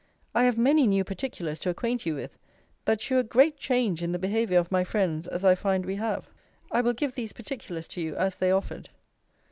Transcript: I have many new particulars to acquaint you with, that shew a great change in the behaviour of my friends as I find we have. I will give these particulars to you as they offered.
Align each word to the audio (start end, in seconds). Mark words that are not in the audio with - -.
I 0.33 0.45
have 0.45 0.57
many 0.57 0.87
new 0.87 1.03
particulars 1.03 1.59
to 1.59 1.69
acquaint 1.69 2.07
you 2.07 2.15
with, 2.15 2.35
that 2.85 3.01
shew 3.01 3.19
a 3.19 3.23
great 3.23 3.57
change 3.57 4.01
in 4.01 4.13
the 4.13 4.17
behaviour 4.17 4.57
of 4.57 4.71
my 4.71 4.83
friends 4.83 5.27
as 5.27 5.45
I 5.45 5.53
find 5.53 5.85
we 5.85 5.97
have. 5.97 6.27
I 6.71 6.81
will 6.81 6.93
give 6.93 7.13
these 7.13 7.33
particulars 7.33 7.87
to 7.89 8.01
you 8.01 8.15
as 8.15 8.37
they 8.37 8.49
offered. 8.49 8.89